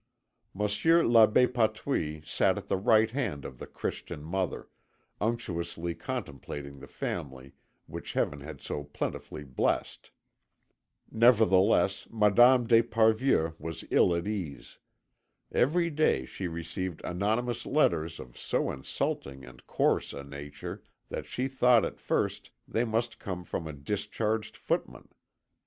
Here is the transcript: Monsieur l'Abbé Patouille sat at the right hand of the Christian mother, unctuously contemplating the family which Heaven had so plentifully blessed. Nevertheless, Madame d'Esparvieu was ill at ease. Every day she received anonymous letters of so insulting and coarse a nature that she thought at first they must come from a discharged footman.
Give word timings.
Monsieur 0.55 1.03
l'Abbé 1.03 1.45
Patouille 1.45 2.23
sat 2.25 2.57
at 2.57 2.67
the 2.67 2.75
right 2.77 3.11
hand 3.11 3.45
of 3.45 3.59
the 3.59 3.67
Christian 3.67 4.23
mother, 4.23 4.67
unctuously 5.19 5.93
contemplating 5.93 6.79
the 6.79 6.87
family 6.87 7.51
which 7.85 8.13
Heaven 8.13 8.39
had 8.39 8.61
so 8.61 8.83
plentifully 8.83 9.43
blessed. 9.43 10.09
Nevertheless, 11.11 12.07
Madame 12.09 12.65
d'Esparvieu 12.65 13.53
was 13.59 13.85
ill 13.91 14.15
at 14.15 14.27
ease. 14.27 14.79
Every 15.51 15.91
day 15.91 16.25
she 16.25 16.47
received 16.47 17.01
anonymous 17.05 17.63
letters 17.67 18.19
of 18.19 18.35
so 18.39 18.71
insulting 18.71 19.45
and 19.45 19.63
coarse 19.67 20.13
a 20.13 20.23
nature 20.23 20.81
that 21.09 21.27
she 21.27 21.47
thought 21.47 21.85
at 21.85 21.99
first 21.99 22.49
they 22.67 22.85
must 22.85 23.19
come 23.19 23.43
from 23.43 23.67
a 23.67 23.71
discharged 23.73 24.57
footman. 24.57 25.09